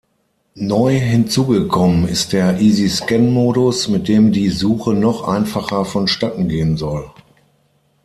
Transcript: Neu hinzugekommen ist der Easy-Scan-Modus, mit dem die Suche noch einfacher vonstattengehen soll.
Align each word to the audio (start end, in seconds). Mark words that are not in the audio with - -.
Neu 0.55 0.97
hinzugekommen 0.97 2.07
ist 2.07 2.33
der 2.33 2.59
Easy-Scan-Modus, 2.59 3.87
mit 3.87 4.07
dem 4.07 4.31
die 4.31 4.49
Suche 4.49 4.93
noch 4.95 5.27
einfacher 5.27 5.85
vonstattengehen 5.85 6.75
soll. 6.75 7.11